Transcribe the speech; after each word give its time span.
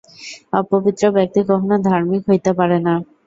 অপবিত্র 0.53 1.03
ব্যক্তি 1.17 1.39
কখনও 1.49 1.77
ধার্মিক 1.87 2.21
হইতে 2.29 2.51
পারে 2.59 2.77
না। 2.85 2.93